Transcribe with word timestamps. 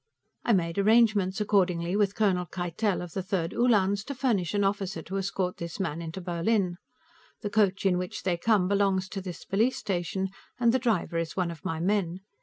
I 0.43 0.51
made 0.53 0.79
arrangements, 0.79 1.39
accordingly, 1.39 1.95
with 1.95 2.15
Colonel 2.15 2.47
Keitel, 2.47 3.03
of 3.03 3.13
the 3.13 3.21
Third 3.21 3.51
Uhlans, 3.53 4.03
to 4.05 4.15
furnish 4.15 4.55
an 4.55 4.63
officer 4.63 5.03
to 5.03 5.17
escort 5.19 5.57
this 5.57 5.79
man 5.79 6.01
into 6.01 6.19
Berlin. 6.19 6.77
The 7.41 7.51
coach 7.51 7.85
in 7.85 7.99
which 7.99 8.23
they 8.23 8.35
come 8.37 8.67
belongs 8.67 9.07
to 9.09 9.21
this 9.21 9.45
police 9.45 9.77
station, 9.77 10.29
and 10.59 10.71
the 10.73 10.79
driver 10.79 11.17
is 11.19 11.37
one 11.37 11.51
of 11.51 11.63
my 11.63 11.79
men. 11.79 12.21